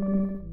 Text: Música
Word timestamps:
Música 0.00 0.49